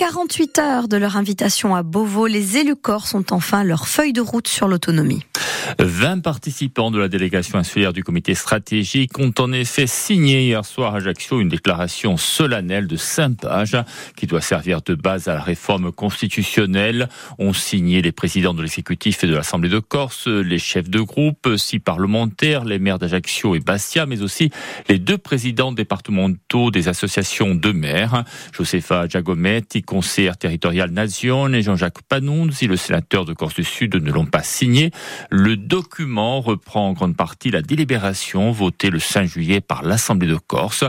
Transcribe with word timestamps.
48 0.00 0.58
heures 0.60 0.88
de 0.88 0.96
leur 0.96 1.18
invitation 1.18 1.76
à 1.76 1.82
Beauvau, 1.82 2.26
les 2.26 2.56
élus 2.56 2.74
corses 2.74 3.12
ont 3.12 3.26
enfin 3.32 3.64
leur 3.64 3.86
feuille 3.86 4.14
de 4.14 4.22
route 4.22 4.48
sur 4.48 4.66
l'autonomie. 4.66 5.26
20 5.78 6.20
participants 6.20 6.90
de 6.90 6.98
la 6.98 7.08
délégation 7.08 7.58
insulaire 7.58 7.92
du 7.92 8.02
comité 8.02 8.34
stratégique 8.34 9.18
ont 9.18 9.32
en 9.38 9.52
effet 9.52 9.86
signé 9.86 10.46
hier 10.46 10.64
soir 10.64 10.94
à 10.94 10.98
Ajaccio 10.98 11.40
une 11.40 11.50
déclaration 11.50 12.16
solennelle 12.16 12.86
de 12.86 12.96
5 12.96 13.40
pages 13.40 13.76
qui 14.16 14.26
doit 14.26 14.40
servir 14.40 14.80
de 14.80 14.94
base 14.94 15.28
à 15.28 15.34
la 15.34 15.42
réforme 15.42 15.92
constitutionnelle. 15.92 17.10
Ont 17.38 17.52
signé 17.52 18.00
les 18.00 18.12
présidents 18.12 18.54
de 18.54 18.62
l'exécutif 18.62 19.22
et 19.22 19.26
de 19.26 19.34
l'Assemblée 19.34 19.68
de 19.68 19.80
Corse, 19.80 20.26
les 20.26 20.58
chefs 20.58 20.88
de 20.88 21.00
groupe, 21.00 21.56
six 21.56 21.78
parlementaires, 21.78 22.64
les 22.64 22.78
maires 22.78 22.98
d'Ajaccio 22.98 23.54
et 23.54 23.60
Bastia, 23.60 24.06
mais 24.06 24.22
aussi 24.22 24.50
les 24.88 24.98
deux 24.98 25.18
présidents 25.18 25.72
départementaux 25.72 26.70
des 26.70 26.88
associations 26.88 27.54
de 27.54 27.72
maires, 27.72 28.24
Josefa 28.52 29.06
Giacometti, 29.06 29.82
conseillère 29.90 30.36
territoriale 30.36 30.92
Nation, 30.92 31.52
et 31.52 31.62
Jean-Jacques 31.62 32.02
Panunzi, 32.08 32.68
le 32.68 32.76
sénateur 32.76 33.24
de 33.24 33.32
Corse 33.32 33.56
du 33.56 33.64
Sud, 33.64 33.96
ne 33.96 34.12
l'ont 34.12 34.24
pas 34.24 34.44
signé. 34.44 34.92
Le 35.30 35.56
document 35.56 36.40
reprend 36.40 36.90
en 36.90 36.92
grande 36.92 37.16
partie 37.16 37.50
la 37.50 37.60
délibération 37.60 38.52
votée 38.52 38.88
le 38.88 39.00
5 39.00 39.26
juillet 39.26 39.60
par 39.60 39.82
l'Assemblée 39.82 40.28
de 40.28 40.36
Corse. 40.36 40.84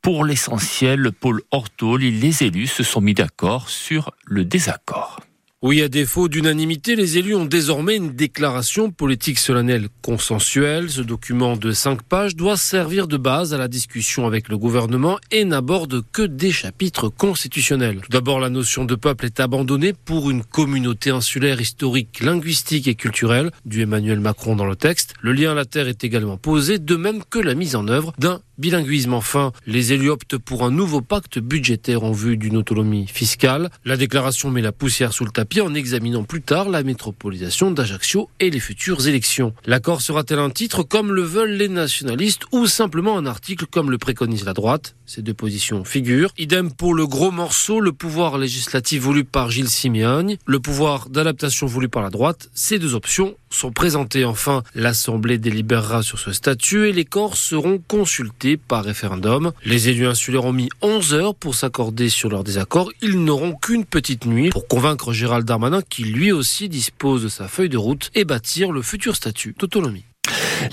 Pour 0.00 0.24
l'essentiel, 0.24 1.12
Paul 1.12 1.42
Ortol 1.50 2.02
et 2.02 2.10
les 2.10 2.42
élus 2.42 2.68
se 2.68 2.82
sont 2.82 3.02
mis 3.02 3.12
d'accord 3.12 3.68
sur 3.68 4.12
le 4.24 4.46
désaccord. 4.46 5.20
Oui, 5.60 5.82
à 5.82 5.88
défaut 5.88 6.28
d'unanimité, 6.28 6.94
les 6.94 7.18
élus 7.18 7.34
ont 7.34 7.44
désormais 7.44 7.96
une 7.96 8.12
déclaration 8.12 8.92
politique 8.92 9.40
solennelle 9.40 9.88
consensuelle. 10.02 10.88
Ce 10.88 11.00
document 11.00 11.56
de 11.56 11.72
cinq 11.72 12.04
pages 12.04 12.36
doit 12.36 12.56
servir 12.56 13.08
de 13.08 13.16
base 13.16 13.52
à 13.52 13.58
la 13.58 13.66
discussion 13.66 14.24
avec 14.24 14.48
le 14.48 14.56
gouvernement 14.56 15.18
et 15.32 15.44
n'aborde 15.44 16.04
que 16.12 16.22
des 16.22 16.52
chapitres 16.52 17.08
constitutionnels. 17.08 18.02
Tout 18.02 18.12
d'abord, 18.12 18.38
la 18.38 18.50
notion 18.50 18.84
de 18.84 18.94
peuple 18.94 19.26
est 19.26 19.40
abandonnée 19.40 19.94
pour 19.94 20.30
une 20.30 20.44
communauté 20.44 21.10
insulaire 21.10 21.60
historique, 21.60 22.20
linguistique 22.20 22.86
et 22.86 22.94
culturelle, 22.94 23.50
du 23.64 23.82
Emmanuel 23.82 24.20
Macron 24.20 24.54
dans 24.54 24.64
le 24.64 24.76
texte. 24.76 25.14
Le 25.22 25.32
lien 25.32 25.50
à 25.50 25.54
la 25.54 25.64
terre 25.64 25.88
est 25.88 26.04
également 26.04 26.36
posé, 26.36 26.78
de 26.78 26.94
même 26.94 27.24
que 27.28 27.40
la 27.40 27.56
mise 27.56 27.74
en 27.74 27.88
œuvre 27.88 28.12
d'un 28.16 28.40
bilinguisme. 28.58 29.14
Enfin, 29.14 29.52
les 29.66 29.92
élus 29.92 30.10
optent 30.10 30.36
pour 30.36 30.64
un 30.64 30.70
nouveau 30.70 31.00
pacte 31.00 31.38
budgétaire 31.38 32.04
en 32.04 32.12
vue 32.12 32.36
d'une 32.36 32.56
autonomie 32.56 33.06
fiscale. 33.06 33.70
La 33.84 33.96
déclaration 33.96 34.50
met 34.50 34.62
la 34.62 34.72
poussière 34.72 35.12
sous 35.12 35.24
le 35.24 35.30
tapis 35.30 35.60
en 35.60 35.74
examinant 35.74 36.24
plus 36.24 36.42
tard 36.42 36.68
la 36.68 36.82
métropolisation 36.82 37.70
d'Ajaccio 37.70 38.28
et 38.40 38.50
les 38.50 38.60
futures 38.60 39.06
élections. 39.06 39.54
L'accord 39.64 40.02
sera-t-elle 40.02 40.38
un 40.38 40.50
titre 40.50 40.82
comme 40.82 41.12
le 41.12 41.22
veulent 41.22 41.56
les 41.56 41.68
nationalistes 41.68 42.42
ou 42.52 42.66
simplement 42.66 43.16
un 43.16 43.26
article 43.26 43.66
comme 43.66 43.90
le 43.90 43.98
préconise 43.98 44.44
la 44.44 44.54
droite? 44.54 44.94
Ces 45.06 45.22
deux 45.22 45.34
positions 45.34 45.84
figurent. 45.84 46.32
Idem 46.36 46.70
pour 46.70 46.94
le 46.94 47.06
gros 47.06 47.30
morceau, 47.30 47.80
le 47.80 47.92
pouvoir 47.92 48.36
législatif 48.36 49.02
voulu 49.02 49.24
par 49.24 49.50
Gilles 49.50 49.70
Simeone, 49.70 50.36
le 50.44 50.60
pouvoir 50.60 51.08
d'adaptation 51.08 51.66
voulu 51.66 51.88
par 51.88 52.02
la 52.02 52.10
droite. 52.10 52.50
Ces 52.52 52.78
deux 52.78 52.94
options 52.94 53.36
sont 53.50 53.72
présentées. 53.72 54.24
Enfin, 54.24 54.62
l'Assemblée 54.74 55.38
délibérera 55.38 56.02
sur 56.02 56.18
ce 56.18 56.32
statut 56.32 56.88
et 56.88 56.92
les 56.92 57.04
corps 57.04 57.36
seront 57.36 57.78
consultés 57.86 58.56
par 58.56 58.84
référendum. 58.84 59.52
Les 59.64 59.88
élus 59.88 60.06
insulaires 60.06 60.44
ont 60.44 60.52
mis 60.52 60.68
11 60.82 61.14
heures 61.14 61.34
pour 61.34 61.54
s'accorder 61.54 62.08
sur 62.08 62.30
leur 62.30 62.44
désaccord. 62.44 62.90
Ils 63.02 63.22
n'auront 63.22 63.54
qu'une 63.54 63.84
petite 63.84 64.26
nuit 64.26 64.50
pour 64.50 64.68
convaincre 64.68 65.12
Gérald 65.12 65.46
Darmanin 65.46 65.82
qui 65.82 66.04
lui 66.04 66.32
aussi 66.32 66.68
dispose 66.68 67.22
de 67.22 67.28
sa 67.28 67.48
feuille 67.48 67.68
de 67.68 67.78
route 67.78 68.10
et 68.14 68.24
bâtir 68.24 68.72
le 68.72 68.82
futur 68.82 69.16
statut 69.16 69.54
d'autonomie. 69.58 70.04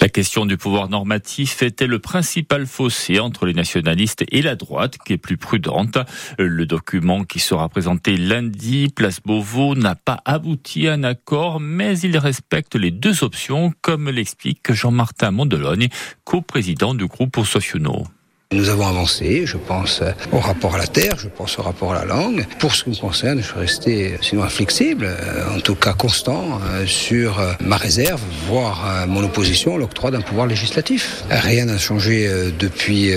La 0.01 0.09
question 0.09 0.45
du 0.45 0.57
pouvoir 0.57 0.89
normatif 0.89 1.61
était 1.63 1.87
le 1.87 1.99
principal 1.99 2.65
fossé 2.65 3.19
entre 3.19 3.45
les 3.45 3.53
nationalistes 3.53 4.23
et 4.29 4.41
la 4.41 4.55
droite, 4.55 4.97
qui 5.05 5.13
est 5.13 5.17
plus 5.17 5.37
prudente. 5.37 5.97
Le 6.37 6.65
document 6.65 7.23
qui 7.23 7.39
sera 7.39 7.69
présenté 7.69 8.17
lundi, 8.17 8.89
place 8.93 9.21
Beauvau, 9.21 9.75
n'a 9.75 9.95
pas 9.95 10.21
abouti 10.25 10.87
à 10.87 10.93
un 10.93 11.03
accord, 11.03 11.59
mais 11.59 11.99
il 11.99 12.17
respecte 12.17 12.75
les 12.75 12.91
deux 12.91 13.23
options, 13.23 13.73
comme 13.81 14.09
l'explique 14.09 14.71
Jean-Martin 14.71 15.31
Mondelogne, 15.31 15.89
co-président 16.23 16.93
du 16.93 17.07
groupe 17.07 17.43
Sociuno. 17.45 18.05
Nous 18.51 18.69
avons 18.69 18.85
avancé, 18.85 19.47
je 19.47 19.57
pense 19.57 20.03
au 20.31 20.37
rapport 20.37 20.75
à 20.75 20.77
la 20.77 20.85
terre, 20.85 21.17
je 21.17 21.27
pense 21.27 21.57
au 21.57 21.63
rapport 21.63 21.93
à 21.93 21.95
la 21.95 22.05
langue. 22.05 22.45
Pour 22.59 22.75
ce 22.75 22.83
qui 22.83 22.91
me 22.91 22.95
concerne, 22.95 23.39
je 23.41 23.47
suis 23.47 23.59
resté 23.59 24.17
sinon 24.21 24.43
inflexible, 24.43 25.07
euh, 25.07 25.57
en 25.57 25.59
tout 25.59 25.73
cas 25.73 25.93
constant 25.93 26.59
euh, 26.63 26.85
sur 26.85 27.39
euh, 27.39 27.53
ma 27.59 27.77
réserve, 27.77 28.21
voire 28.47 29.07
mon 29.07 29.23
opposition 29.23 29.75
à 29.75 29.77
l'octroi 29.79 30.11
d'un 30.11 30.21
pouvoir 30.21 30.45
législatif. 30.45 31.23
Rien 31.31 31.65
n'a 31.65 31.79
changé 31.79 32.29
depuis 32.59 33.11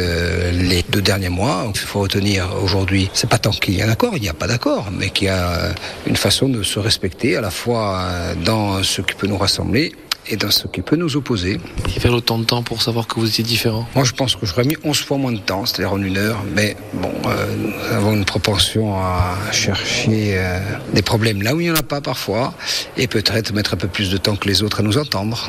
les 0.52 0.82
deux 0.88 1.02
derniers 1.02 1.28
mois. 1.28 1.70
Il 1.74 1.78
faut 1.78 2.00
retenir 2.00 2.48
aujourd'hui, 2.62 3.10
c'est 3.12 3.28
pas 3.28 3.38
tant 3.38 3.50
qu'il 3.50 3.76
y 3.76 3.82
a 3.82 3.86
un 3.86 3.90
accord, 3.90 4.14
il 4.16 4.22
n'y 4.22 4.30
a 4.30 4.34
pas 4.34 4.46
d'accord, 4.46 4.88
mais 4.90 5.10
qu'il 5.10 5.26
y 5.26 5.30
a 5.30 5.74
une 6.06 6.16
façon 6.16 6.48
de 6.48 6.62
se 6.62 6.78
respecter 6.78 7.36
à 7.36 7.42
la 7.42 7.50
fois 7.50 8.02
dans 8.44 8.82
ce 8.82 9.02
qui 9.02 9.14
peut 9.14 9.26
nous 9.26 9.38
rassembler 9.38 9.92
et 10.28 10.36
dans 10.36 10.50
ce 10.50 10.66
qui 10.68 10.82
peut 10.82 10.96
nous 10.96 11.16
opposer. 11.16 11.60
Il 11.86 12.00
fait 12.00 12.08
autant 12.08 12.38
de 12.38 12.44
temps 12.44 12.62
pour 12.62 12.82
savoir 12.82 13.06
que 13.06 13.18
vous 13.18 13.28
étiez 13.28 13.44
différent 13.44 13.88
Moi, 13.94 14.04
je 14.04 14.12
pense 14.12 14.36
que 14.36 14.46
j'aurais 14.46 14.64
mis 14.64 14.76
11 14.84 15.00
fois 15.00 15.18
moins 15.18 15.32
de 15.32 15.38
temps, 15.38 15.66
c'est-à-dire 15.66 15.92
en 15.92 16.02
une 16.02 16.16
heure. 16.16 16.42
Mais 16.54 16.76
bon, 16.94 17.12
euh, 17.26 17.56
nous 17.56 17.94
avons 17.94 18.14
une 18.14 18.24
propension 18.24 18.96
à 18.96 19.36
chercher 19.52 20.38
euh, 20.38 20.60
des 20.92 21.02
problèmes 21.02 21.42
là 21.42 21.54
où 21.54 21.60
il 21.60 21.64
n'y 21.64 21.70
en 21.70 21.76
a 21.76 21.82
pas 21.82 22.00
parfois, 22.00 22.54
et 22.96 23.06
peut-être 23.06 23.52
mettre 23.52 23.74
un 23.74 23.78
peu 23.78 23.88
plus 23.88 24.10
de 24.10 24.16
temps 24.16 24.36
que 24.36 24.48
les 24.48 24.62
autres 24.62 24.80
à 24.80 24.82
nous 24.82 24.98
entendre. 24.98 25.48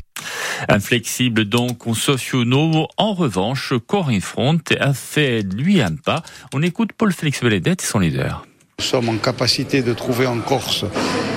Inflexible 0.68 1.46
donc 1.46 1.88
au 1.88 1.96
Sociono. 1.96 2.88
En 2.98 3.14
revanche, 3.14 3.74
Corinne 3.88 4.22
Front 4.22 4.60
a 4.80 4.94
fait 4.94 5.42
lui 5.42 5.82
un 5.82 5.96
pas. 5.96 6.24
On 6.54 6.62
écoute 6.62 6.92
Paul-Félix 6.94 7.42
Veledette 7.42 7.84
et 7.84 7.86
son 7.86 8.00
leader. 8.00 8.44
Nous 8.80 8.86
sommes 8.86 9.10
en 9.10 9.18
capacité 9.18 9.82
de 9.82 9.92
trouver 9.92 10.26
en 10.26 10.40
Corse 10.40 10.86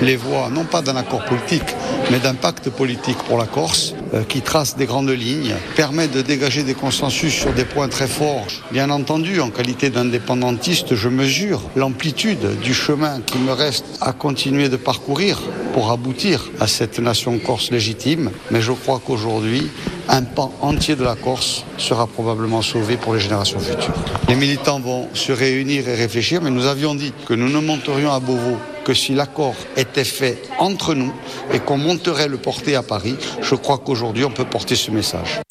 les 0.01 0.15
voies, 0.15 0.49
non 0.49 0.63
pas 0.63 0.81
d'un 0.81 0.95
accord 0.95 1.25
politique, 1.25 1.75
mais 2.09 2.19
d'un 2.19 2.35
pacte 2.35 2.69
politique 2.69 3.17
pour 3.27 3.37
la 3.37 3.47
Corse, 3.47 3.95
qui 4.27 4.41
trace 4.41 4.75
des 4.75 4.85
grandes 4.85 5.09
lignes, 5.09 5.55
permet 5.75 6.07
de 6.07 6.21
dégager 6.21 6.63
des 6.63 6.73
consensus 6.73 7.33
sur 7.33 7.53
des 7.53 7.65
points 7.65 7.87
très 7.87 8.07
forts. 8.07 8.45
Bien 8.71 8.89
entendu, 8.89 9.39
en 9.39 9.49
qualité 9.49 9.89
d'indépendantiste, 9.89 10.95
je 10.95 11.09
mesure 11.09 11.61
l'amplitude 11.75 12.59
du 12.61 12.73
chemin 12.73 13.21
qui 13.21 13.37
me 13.37 13.51
reste 13.51 13.85
à 14.01 14.13
continuer 14.13 14.69
de 14.69 14.77
parcourir 14.77 15.39
pour 15.73 15.91
aboutir 15.91 16.49
à 16.59 16.67
cette 16.67 16.99
nation 16.99 17.39
corse 17.39 17.71
légitime, 17.71 18.31
mais 18.51 18.61
je 18.61 18.71
crois 18.71 19.01
qu'aujourd'hui, 19.03 19.69
un 20.09 20.23
pan 20.23 20.53
entier 20.61 20.95
de 20.95 21.03
la 21.03 21.15
Corse 21.15 21.63
sera 21.77 22.07
probablement 22.07 22.61
sauvé 22.61 22.97
pour 22.97 23.13
les 23.13 23.19
générations 23.19 23.59
futures. 23.59 23.93
Les 24.27 24.35
militants 24.35 24.79
vont 24.79 25.07
se 25.13 25.31
réunir 25.31 25.87
et 25.87 25.95
réfléchir, 25.95 26.41
mais 26.41 26.49
nous 26.49 26.65
avions 26.65 26.93
dit 26.93 27.13
que 27.25 27.33
nous 27.33 27.49
ne 27.49 27.59
monterions 27.59 28.11
à 28.11 28.19
Beauvau 28.19 28.57
que 28.83 28.93
si 28.93 29.13
l'accord 29.13 29.55
était 29.77 30.03
fait 30.03 30.41
entre 30.59 30.93
nous 30.93 31.13
et 31.53 31.59
qu'on 31.59 31.77
monterait 31.77 32.27
le 32.27 32.37
porter 32.37 32.75
à 32.75 32.83
Paris. 32.83 33.15
Je 33.41 33.55
crois 33.55 33.77
qu'aujourd'hui, 33.77 34.25
on 34.25 34.31
peut 34.31 34.45
porter 34.45 34.75
ce 34.75 34.91
message. 34.91 35.41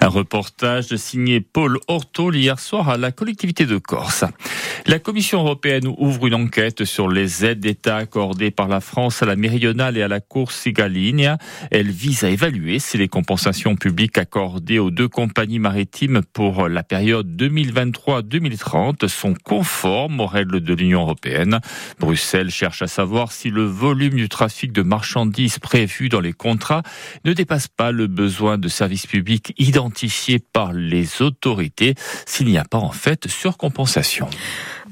Un 0.00 0.08
reportage 0.08 0.94
signé 0.96 1.40
Paul 1.40 1.78
Ortol 1.88 2.36
hier 2.36 2.58
soir 2.58 2.90
à 2.90 2.96
la 2.96 3.10
collectivité 3.10 3.64
de 3.64 3.78
Corse. 3.78 4.24
La 4.86 4.98
Commission 4.98 5.40
européenne 5.40 5.86
ouvre 5.96 6.26
une 6.26 6.34
enquête 6.34 6.84
sur 6.84 7.08
les 7.08 7.46
aides 7.46 7.60
d'État 7.60 7.96
accordées 7.96 8.50
par 8.50 8.68
la 8.68 8.80
France 8.80 9.22
à 9.22 9.26
la 9.26 9.34
méridionale 9.34 9.96
et 9.96 10.02
à 10.02 10.08
la 10.08 10.20
Corsica-Ligne. 10.20 11.36
Elle 11.70 11.90
vise 11.90 12.22
à 12.22 12.28
évaluer 12.28 12.78
si 12.78 12.98
les 12.98 13.08
compensations 13.08 13.76
publiques 13.76 14.18
accordées 14.18 14.78
aux 14.78 14.90
deux 14.90 15.08
compagnies 15.08 15.58
maritimes 15.58 16.20
pour 16.34 16.68
la 16.68 16.82
période 16.82 17.34
2023-2030 17.34 19.08
sont 19.08 19.32
conformes 19.42 20.20
aux 20.20 20.26
règles 20.26 20.60
de 20.60 20.74
l'Union 20.74 21.00
européenne. 21.00 21.60
Bruxelles 21.98 22.50
cherche 22.50 22.82
à 22.82 22.86
savoir 22.86 23.32
si 23.32 23.48
le 23.48 23.64
volume 23.64 24.16
du 24.16 24.28
trafic 24.28 24.70
de 24.70 24.82
marchandises 24.82 25.58
prévu 25.60 26.10
dans 26.10 26.20
les 26.20 26.34
contrats 26.34 26.82
ne 27.24 27.32
dépasse 27.32 27.68
pas 27.68 27.90
le 27.90 28.06
besoin 28.06 28.58
de 28.58 28.68
services 28.68 29.06
publics 29.06 29.54
identifiés 29.56 30.40
par 30.40 30.74
les 30.74 31.22
autorités 31.22 31.94
s'il 32.26 32.48
n'y 32.48 32.58
a 32.58 32.64
pas 32.64 32.78
en 32.78 32.92
fait 32.92 33.28
surcompensation. 33.28 34.28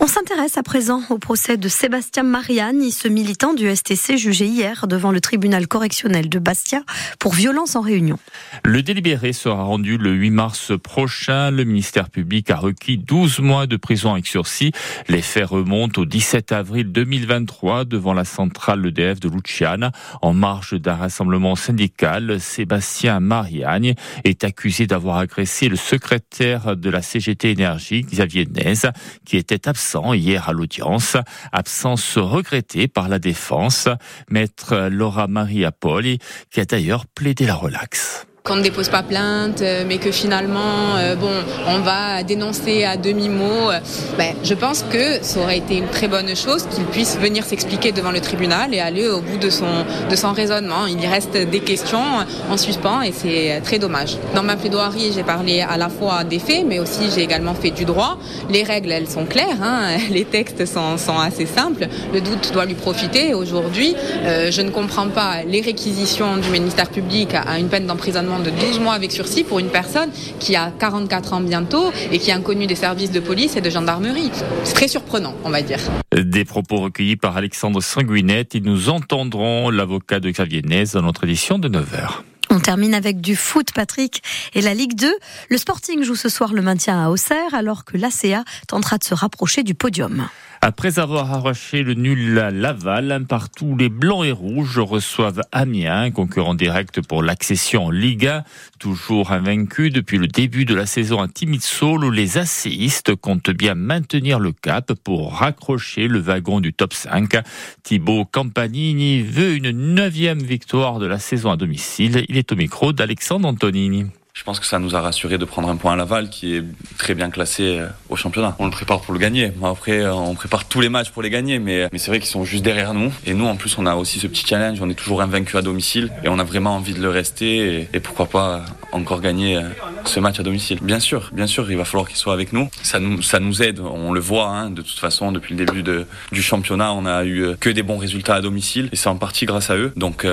On 0.05 0.09
s'intéresse 0.09 0.59
à 0.59 0.65
présent 0.65 1.01
au 1.11 1.19
procès 1.19 1.57
de 1.57 1.69
Sébastien 1.69 2.25
Mariani, 2.25 2.91
ce 2.91 3.07
militant 3.07 3.55
du 3.55 3.73
STC 3.73 4.17
jugé 4.17 4.47
hier 4.47 4.89
devant 4.89 5.13
le 5.13 5.21
tribunal 5.21 5.69
correctionnel 5.69 6.29
de 6.29 6.41
Bastia 6.41 6.83
pour 7.21 7.35
violence 7.35 7.77
en 7.77 7.83
réunion. 7.83 8.19
Le 8.65 8.83
délibéré 8.83 9.33
sera 9.33 9.63
rendu 9.63 9.99
le 9.99 10.11
8 10.11 10.31
mars 10.31 10.73
prochain. 10.77 11.53
Le 11.53 11.63
ministère 11.63 12.11
public 12.11 12.51
a 12.51 12.57
requis 12.57 12.99
12 12.99 13.39
mois 13.39 13.69
de 13.69 13.77
prison 13.77 14.15
avec 14.15 14.27
sursis. 14.27 14.73
Les 15.09 15.23
faits 15.23 15.47
remontent 15.47 16.03
au 16.03 16.05
17 16.05 16.51
avril 16.51 16.91
2023 16.91 17.85
devant 17.85 18.13
la 18.13 18.25
centrale 18.25 18.85
EDF 18.85 19.21
de 19.21 19.29
Luciana. 19.29 19.93
En 20.21 20.33
marge 20.33 20.75
d'un 20.75 20.97
rassemblement 20.97 21.55
syndical, 21.55 22.41
Sébastien 22.41 23.21
Mariani 23.21 23.95
est 24.25 24.43
accusé 24.43 24.89
d'avoir 24.89 25.19
agressé 25.19 25.69
le 25.69 25.77
secrétaire 25.77 26.77
de 26.77 26.91
la 26.91 27.03
CGT 27.03 27.53
Énergie, 27.53 28.03
Xavier 28.03 28.49
Nez, 28.53 28.91
qui 29.25 29.37
était 29.37 29.69
absent 29.69 29.92
hier 30.15 30.49
à 30.49 30.53
l'audience. 30.53 31.17
Absence 31.53 32.19
regrettée 32.19 32.89
par 32.89 33.09
la 33.09 33.19
défense. 33.19 33.89
Maître 34.31 34.89
Laura 34.91 35.27
Maria 35.27 35.73
Poli, 35.73 36.19
qui 36.51 36.61
a 36.61 36.65
d'ailleurs 36.65 37.07
plaidé 37.07 37.47
la 37.47 37.55
relaxe. 37.55 38.27
Qu'on 38.45 38.57
ne 38.57 38.63
dépose 38.63 38.89
pas 38.89 39.05
plainte, 39.05 39.63
euh, 39.63 39.85
mais 39.87 39.99
que 39.99 40.11
finalement, 40.11 40.97
euh, 40.97 41.15
bon, 41.15 41.31
on 41.69 41.79
va 41.79 42.25
dénoncer 42.25 42.83
à 42.83 42.97
demi-mot. 42.97 43.71
Ben, 44.19 44.35
je 44.43 44.55
pense 44.55 44.83
que 44.91 45.23
ça 45.23 45.39
aurait 45.39 45.59
été 45.59 45.77
une 45.77 45.87
très 45.87 46.09
bonne 46.09 46.35
chose 46.35 46.67
qu'il 46.67 46.85
puisse 46.87 47.17
venir 47.19 47.45
s'expliquer 47.45 47.93
devant 47.93 48.11
le 48.11 48.21
tribunal 48.21 48.75
et 48.75 48.81
aller 48.81 49.09
au 49.09 49.21
bout 49.21 49.37
de 49.37 49.49
son, 49.49 49.85
de 50.11 50.17
son 50.17 50.33
raisonnement. 50.33 50.87
Il 50.89 51.01
y 51.01 51.07
reste 51.07 51.37
des 51.37 51.61
questions 51.61 52.03
en 52.51 52.57
suspens 52.57 53.03
et 53.03 53.13
c'est 53.13 53.61
très 53.63 53.79
dommage. 53.79 54.17
Dans 54.35 54.43
ma 54.43 54.57
plaidoirie, 54.57 55.13
j'ai 55.15 55.23
parlé 55.23 55.61
à 55.61 55.77
la 55.77 55.89
fois 55.89 56.25
des 56.25 56.41
faits, 56.41 56.65
mais 56.67 56.81
aussi 56.81 57.13
j'ai 57.15 57.23
également 57.23 57.55
fait 57.55 57.71
du 57.71 57.85
droit. 57.85 58.19
Les 58.51 58.65
règles, 58.65 58.91
elles 58.91 59.09
sont 59.09 59.25
claires, 59.25 59.63
hein. 59.63 59.99
les 60.11 60.25
textes 60.25 60.67
sont, 60.67 60.99
sont, 60.99 61.17
assez 61.17 61.47
simples. 61.47 61.87
Le 62.13 62.21
doute 62.21 62.51
doit 62.53 62.65
lui 62.65 62.75
profiter. 62.75 63.35
Aujourd'hui, 63.35 63.95
euh, 64.25 64.51
je 64.51 64.63
ne 64.63 64.71
comprends 64.71 65.09
pas 65.09 65.45
les 65.47 65.61
réquisitions 65.61 66.39
du 66.39 66.51
ministère 66.51 66.91
public 66.91 67.35
à 67.35 67.61
une 67.61 67.69
peine 67.69 67.87
d'emprisonnement 67.87 68.32
de 68.41 68.51
12 68.51 68.81
mois 68.81 68.95
avec 68.95 69.13
sursis 69.13 69.45
pour 69.45 69.59
une 69.59 69.69
personne 69.69 70.11
qui 70.39 70.57
a 70.57 70.73
44 70.79 71.33
ans 71.35 71.41
bientôt 71.41 71.93
et 72.11 72.19
qui 72.19 72.31
est 72.31 72.35
inconnue 72.35 72.67
des 72.67 72.75
services 72.75 73.11
de 73.11 73.21
police 73.21 73.57
et 73.57 73.61
de 73.61 73.71
gendarmerie. 73.71 74.31
C'est 74.65 74.75
très 74.75 74.89
surprenant, 74.89 75.35
on 75.45 75.51
va 75.51 75.63
dire. 75.63 75.79
Des 76.17 76.45
propos 76.45 76.77
recueillis 76.77 77.17
par 77.17 77.37
Alexandre 77.37 77.81
Sanguinette 77.81 78.55
et 78.55 78.61
nous 78.61 78.89
entendrons 78.89 79.71
l'avocat 79.71 80.21
de 80.21 80.31
Xavier 80.31 80.63
Nez 80.63 80.85
dans 80.93 81.03
notre 81.03 81.25
édition 81.25 81.59
de 81.59 81.69
9h. 81.69 82.23
On 82.51 82.61
termine 82.61 82.93
avec 82.93 83.23
du 83.23 83.35
foot, 83.35 83.69
Patrick, 83.75 84.23
et 84.53 84.61
la 84.61 84.75
Ligue 84.75 84.95
2. 84.95 85.11
Le 85.49 85.57
Sporting 85.57 86.03
joue 86.03 86.17
ce 86.17 86.29
soir 86.29 86.53
le 86.53 86.61
maintien 86.61 87.03
à 87.03 87.09
Auxerre, 87.09 87.55
alors 87.55 87.87
que 87.87 87.97
l'ACA 87.97 88.45
tentera 88.69 88.99
de 88.99 89.05
se 89.05 89.15
rapprocher 89.15 89.63
du 89.63 89.75
podium. 89.75 90.29
Après 90.65 91.01
avoir 91.01 91.33
arraché 91.33 91.83
le 91.83 91.95
nul 91.95 92.39
à 92.39 92.53
Laval, 92.53 93.25
partout 93.29 93.77
les 93.77 93.89
blancs 93.89 94.25
et 94.25 94.31
rouges 94.31 94.79
reçoivent 94.79 95.43
Amiens, 95.51 96.13
concurrent 96.13 96.55
direct 96.55 97.01
pour 97.05 97.25
l'accession 97.25 97.87
en 97.87 97.91
Liga. 97.91 98.45
Toujours 98.79 99.33
invaincu 99.33 99.91
depuis 99.91 100.19
le 100.19 100.29
début 100.29 100.65
de 100.65 100.77
la 100.77 100.87
saison 100.87 101.21
à 101.21 101.27
Timitsol, 101.27 102.05
où 102.05 102.13
les 102.13 102.39
asséistes 102.39 103.17
comptent 103.17 103.51
bien 103.51 103.75
maintenir 103.75 104.39
le 104.39 104.53
cap 104.53 104.93
pour 105.03 105.35
raccrocher 105.35 106.07
le 106.07 106.21
wagon 106.21 106.61
du 106.61 106.73
top 106.73 106.95
5. 106.95 107.43
Thibaut 107.83 108.25
Campanini 108.25 109.21
veut 109.23 109.57
une 109.57 109.73
neuvième 109.73 110.45
victoire 110.45 111.01
de 111.01 111.07
la 111.07 111.19
saison 111.19 111.51
à 111.51 111.57
domicile. 111.57 112.25
Il 112.29 112.37
est 112.37 112.53
au 112.53 112.57
micro 112.57 112.93
d'Alexandre 112.93 113.49
Antonini. 113.49 114.07
Je 114.35 114.45
pense 114.45 114.59
que 114.59 114.67
ça 114.67 114.79
nous 114.79 114.97
a 114.97 115.01
rassuré 115.03 115.37
de 115.37 115.45
prendre 115.45 115.69
un 115.69 115.77
point 115.77 115.93
à 115.93 115.97
Laval 115.97 116.31
qui 116.31 116.57
est 116.57 116.65
très 116.97 117.15
bien 117.15 117.29
classé 117.29 117.79
euh, 117.79 117.89
au 118.09 118.17
championnat. 118.17 118.57
On 118.59 118.65
le 118.65 118.71
prépare 118.71 119.03
pour 119.03 119.13
le 119.13 119.19
gagner. 119.19 119.53
Après, 119.63 120.01
euh, 120.01 120.15
on 120.15 120.35
prépare 120.35 120.65
tous 120.65 120.81
les 120.81 120.89
matchs 120.89 121.11
pour 121.11 121.21
les 121.21 121.29
gagner, 121.29 121.59
mais, 121.59 121.87
mais 121.93 121.99
c'est 121.99 122.11
vrai 122.11 122.19
qu'ils 122.19 122.31
sont 122.31 122.43
juste 122.43 122.65
derrière 122.65 122.95
nous. 122.95 123.13
Et 123.27 123.35
nous, 123.35 123.45
en 123.45 123.57
plus, 123.57 123.77
on 123.77 123.85
a 123.85 123.95
aussi 123.95 124.21
ce 124.21 124.27
petit 124.27 124.47
challenge. 124.47 124.81
On 124.81 124.89
est 124.89 124.95
toujours 124.95 125.21
invaincu 125.21 125.59
à 125.59 125.63
domicile 125.63 126.11
et 126.25 126.31
on 126.31 126.39
a 126.39 126.45
vraiment 126.45 126.75
envie 126.77 126.95
de 126.95 127.03
le 127.03 127.11
rester 127.11 127.89
et, 127.93 128.01
pourquoi 128.01 128.25
pas 128.25 128.65
encore 128.93 129.21
gagner 129.21 129.59
euh, 129.59 129.69
ce 130.07 130.19
match 130.19 130.41
à 130.41 130.43
domicile. 130.43 130.79
Bien 130.81 130.99
sûr, 130.99 131.31
bien 131.35 131.47
sûr, 131.47 131.71
il 131.71 131.77
va 131.77 131.85
falloir 131.85 132.09
qu'ils 132.09 132.17
soient 132.17 132.33
avec 132.33 132.55
nous. 132.55 132.71
Ça 132.83 133.01
nous, 133.01 133.63
aide. 133.63 133.81
On 133.81 134.13
le 134.13 134.21
voit, 134.21 134.49
hein, 134.49 134.71
de 134.71 134.81
toute 134.81 134.99
façon, 134.99 135.31
depuis 135.31 135.55
le 135.55 135.67
début 135.67 135.85
du 136.33 136.43
championnat, 136.43 136.95
on 136.95 137.05
a 137.05 137.27
eu 137.27 137.55
que 137.61 137.69
des 137.69 137.83
bons 137.83 137.99
résultats 137.99 138.37
à 138.37 138.41
domicile 138.41 138.89
et 138.93 138.97
c'est 138.97 139.11
en 139.11 139.17
partie 139.17 139.45
grâce 139.45 139.69
à 139.69 139.77
eux. 139.77 139.93
Donc, 139.95 140.27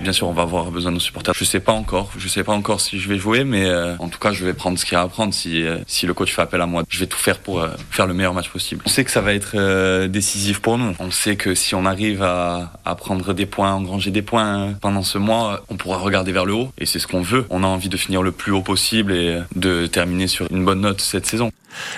bien 0.00 0.12
sûr, 0.12 0.28
on 0.28 0.32
va 0.32 0.42
avoir 0.42 0.70
besoin 0.70 0.92
de 0.92 0.94
nos 0.94 1.00
supporters. 1.00 1.34
Je 1.34 1.44
sais 1.44 1.60
pas 1.60 1.72
encore. 1.72 2.12
Je 2.16 2.28
sais 2.28 2.44
pas 2.44 2.52
encore 2.52 2.80
si 2.80 3.00
je 3.00 3.08
vais 3.08 3.18
jouer 3.18 3.39
mais 3.44 3.66
euh, 3.66 3.96
en 3.98 4.08
tout 4.08 4.18
cas, 4.18 4.32
je 4.32 4.44
vais 4.44 4.54
prendre 4.54 4.78
ce 4.78 4.84
qu'il 4.84 4.94
y 4.94 4.96
a 4.96 5.02
à 5.02 5.08
prendre. 5.08 5.32
Si, 5.34 5.62
euh, 5.62 5.78
si 5.86 6.06
le 6.06 6.14
coach 6.14 6.34
fait 6.34 6.42
appel 6.42 6.60
à 6.60 6.66
moi, 6.66 6.84
je 6.88 6.98
vais 6.98 7.06
tout 7.06 7.18
faire 7.18 7.38
pour 7.38 7.60
euh, 7.60 7.68
faire 7.90 8.06
le 8.06 8.14
meilleur 8.14 8.34
match 8.34 8.48
possible. 8.48 8.82
On 8.86 8.88
sait 8.88 9.04
que 9.04 9.10
ça 9.10 9.20
va 9.20 9.34
être 9.34 10.06
décisif 10.06 10.60
pour 10.60 10.78
nous. 10.78 10.94
On 10.98 11.10
sait 11.10 11.36
que 11.36 11.54
si 11.54 11.74
on 11.74 11.86
arrive 11.86 12.22
à, 12.22 12.72
à 12.84 12.94
prendre 12.94 13.32
des 13.32 13.46
points, 13.46 13.72
engranger 13.72 14.10
des 14.10 14.22
points 14.22 14.74
pendant 14.80 15.02
ce 15.02 15.18
mois, 15.18 15.64
on 15.68 15.76
pourra 15.76 15.98
regarder 15.98 16.32
vers 16.32 16.44
le 16.44 16.54
haut. 16.54 16.72
Et 16.78 16.86
c'est 16.86 16.98
ce 16.98 17.06
qu'on 17.06 17.22
veut. 17.22 17.46
On 17.50 17.64
a 17.64 17.66
envie 17.66 17.88
de 17.88 17.96
finir 17.96 18.22
le 18.22 18.32
plus 18.32 18.52
haut 18.52 18.62
possible 18.62 19.12
et 19.12 19.38
de 19.56 19.86
terminer 19.86 20.26
sur 20.26 20.50
une 20.50 20.64
bonne 20.64 20.80
note 20.80 21.00
cette 21.00 21.26
saison. 21.26 21.50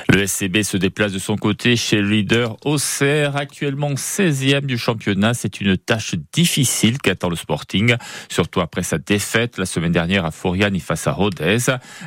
Le 0.09 0.27
SCB 0.27 0.63
se 0.63 0.77
déplace 0.77 1.13
de 1.13 1.19
son 1.19 1.37
côté 1.37 1.77
chez 1.77 2.01
le 2.01 2.09
leader 2.09 2.57
Auxerre, 2.65 3.37
actuellement 3.37 3.95
16e 3.95 4.67
du 4.67 4.79
championnat. 4.79 5.35
C'est 5.35 5.61
une 5.61 5.77
tâche 5.77 6.15
difficile 6.33 6.99
qu'attend 6.99 7.29
le 7.29 7.37
Sporting, 7.37 7.97
surtout 8.31 8.61
après 8.61 8.83
sa 8.83 8.99
défaite 8.99 9.59
la 9.59 9.67
semaine 9.67 9.93
dernière 9.93 10.25
à 10.25 10.31
Foriani 10.31 10.81
face 10.81 11.07
à 11.07 11.13
Rodez. 11.13 11.59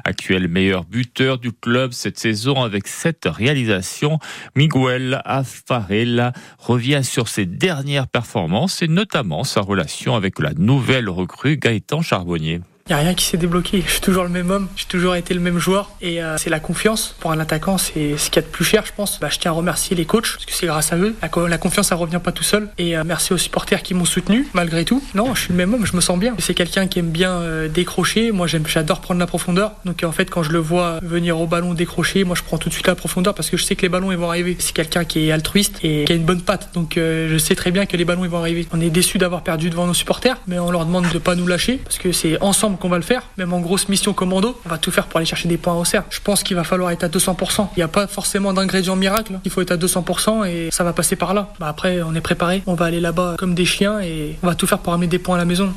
Actuel 0.04 0.48
meilleur 0.48 0.86
buteur 0.86 1.38
du 1.38 1.52
club 1.52 1.92
cette 1.92 2.20
saison 2.20 2.62
avec 2.62 2.88
cette 2.88 3.26
réalisation, 3.26 4.20
Miguel 4.56 5.22
Afarella 5.26 6.34
revient 6.60 7.02
sur 7.04 7.28
ses 7.28 7.46
dernières 7.46 8.08
performances 8.08 8.82
et 8.82 8.88
notamment 8.88 9.44
sa 9.44 9.62
relation 9.62 10.16
avec 10.16 10.40
la 10.40 10.54
nouvelle 10.54 11.10
recrue 11.10 11.58
Gaëtan 11.58 12.02
Charbonnier. 12.02 12.62
Il 12.88 12.94
n'y 12.94 13.02
a 13.02 13.04
rien 13.04 13.16
qui 13.16 13.26
s'est 13.26 13.38
débloqué. 13.38 13.84
Je 13.84 13.94
suis 13.94 14.00
toujours 14.00 14.26
le 14.26 14.30
même 14.30 14.52
homme, 14.52 14.68
j'ai 14.76 14.86
toujours 14.86 15.16
été 15.16 15.34
le 15.34 15.40
même 15.40 15.58
joueur. 15.58 15.90
Et 16.02 16.22
euh, 16.22 16.38
c'est 16.38 16.52
la 16.52 16.60
confiance. 16.60 17.16
Pour 17.20 17.32
un 17.32 17.40
attaquant, 17.40 17.80
c'est 17.80 18.16
ce 18.16 18.30
qu'il 18.30 18.36
y 18.36 18.46
a 18.46 18.48
de 18.48 18.52
plus 18.52 18.64
cher, 18.64 18.86
je 18.86 18.92
pense. 18.96 19.20
Bah, 19.20 19.30
je 19.32 19.40
tiens 19.40 19.50
à 19.50 19.54
remercier 19.56 19.96
les 19.96 20.06
coachs, 20.06 20.34
parce 20.34 20.46
que 20.46 20.54
c'est 20.54 20.68
grâce 20.68 20.94
à 20.94 20.98
eux. 20.98 21.16
La, 21.24 21.58
confiance, 21.58 21.88
ça 21.88 21.96
revient 21.96 22.20
pas 22.24 22.32
tout 22.32 22.44
seul. 22.44 22.70
Et 22.78 22.96
euh, 22.96 23.02
merci 23.04 23.34
aux 23.34 23.40
supporters 23.40 23.82
qui 23.82 23.96
m'ont 23.96 24.06
soutenu, 24.06 24.48
malgré 24.54 24.86
tout. 24.86 25.02
Non, 25.16 25.34
je 25.34 25.42
suis 25.42 25.50
le 25.50 25.56
même 25.56 25.74
homme, 25.74 25.84
je 25.84 25.96
me 25.96 26.00
sens 26.00 26.20
bien. 26.20 26.36
C'est 26.38 26.54
quelqu'un 26.54 26.86
qui 26.86 27.00
aime 27.00 27.10
bien 27.10 27.32
euh, 27.32 27.68
décrocher. 27.68 28.32
Moi, 28.32 28.46
j'adore 28.46 29.02
prendre 29.02 29.20
la 29.20 29.26
profondeur. 29.26 29.72
Donc 29.86 30.04
en 30.04 30.12
fait, 30.12 30.30
quand 30.30 30.44
je 30.44 30.52
le 30.52 30.60
vois 30.60 31.00
venir 31.02 31.40
au 31.40 31.48
ballon 31.48 31.74
décrocher, 31.74 32.24
moi, 32.24 32.36
je 32.36 32.44
prends 32.44 32.60
tout 32.60 32.70
de 32.70 32.74
suite 32.76 32.86
la 32.86 32.94
profondeur 32.94 33.34
parce 33.34 33.50
que 33.50 33.58
je 33.58 33.64
sais 33.64 33.76
que 33.76 33.82
les 33.82 33.90
ballons, 33.90 34.12
ils 34.12 34.18
vont 34.20 34.30
arriver. 34.30 34.58
C'est 34.60 34.76
quelqu'un 34.76 35.06
qui 35.06 35.28
est 35.28 35.32
altruiste 35.32 35.80
et 35.82 36.04
qui 36.06 36.14
a 36.14 36.16
une 36.16 36.26
bonne 36.26 36.44
patte. 36.44 36.70
Donc 36.76 36.94
je 36.98 37.38
sais 37.40 37.56
très 37.56 37.72
bien 37.72 37.88
que 37.88 37.98
les 37.98 38.06
ballons, 38.06 38.26
ils 38.26 38.30
vont 38.30 38.38
arriver. 38.38 38.68
On 38.72 38.80
est 38.80 38.92
déçu 38.92 39.18
d'avoir 39.18 39.42
perdu 39.42 39.72
devant 39.72 39.88
nos 39.88 39.96
supporters, 39.96 40.38
mais 40.46 40.60
on 40.60 40.70
leur 40.70 40.86
demande 40.86 41.10
de 41.12 41.18
pas 41.18 41.34
nous 41.34 41.48
lâcher 41.48 41.78
parce 41.84 41.98
que 41.98 42.12
c'est 42.12 42.40
ensemble 42.44 42.75
qu'on 42.76 42.90
va 42.90 42.98
le 42.98 43.04
faire. 43.04 43.24
Même 43.38 43.54
en 43.54 43.60
grosse 43.60 43.90
mission 43.90 44.14
commando, 44.14 44.60
on 44.66 44.70
va 44.70 44.78
tout 44.78 44.92
faire 44.92 45.08
pour 45.08 45.18
aller 45.18 45.26
chercher 45.26 45.48
des 45.48 45.58
points 45.58 45.76
au 45.76 45.86
cerf. 45.86 46.04
Je 46.10 46.20
pense 46.20 46.44
qu'il 46.44 46.56
va 46.56 46.64
falloir 46.64 46.92
être 46.92 47.04
à 47.04 47.08
200%. 47.08 47.70
Il 47.76 47.80
n'y 47.80 47.84
a 47.84 47.88
pas 47.88 48.08
forcément 48.08 48.54
d'ingrédients 48.54 48.96
miracles. 48.96 49.40
Il 49.46 49.52
faut 49.52 49.62
être 49.62 49.72
à 49.72 49.78
200% 49.78 50.48
et 50.48 50.70
ça 50.72 50.84
va 50.84 50.94
passer 50.94 51.16
par 51.16 51.34
là. 51.34 51.54
Bah 51.60 51.68
après, 51.68 52.02
on 52.02 52.16
est 52.16 52.22
préparé. 52.22 52.64
On 52.68 52.76
va 52.76 52.86
aller 52.86 53.00
là-bas 53.00 53.36
comme 53.38 53.56
des 53.56 53.66
chiens 53.66 54.00
et 54.00 54.38
on 54.44 54.48
va 54.48 54.56
tout 54.56 54.68
faire 54.68 54.80
pour 54.80 54.94
amener 54.94 55.08
des 55.08 55.20
points 55.20 55.36
à 55.36 55.40
la 55.40 55.46
maison. 55.46 55.74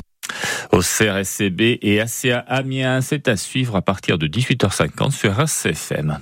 Au 0.71 0.81
CRSCB 0.81 1.79
et 1.81 1.99
ACA 1.99 2.39
Amiens, 2.47 3.01
c'est 3.01 3.27
à 3.27 3.35
suivre 3.35 3.75
à 3.75 3.81
partir 3.81 4.17
de 4.17 4.27
18h50 4.27 5.11
sur 5.11 5.39
RCFM. 5.39 6.19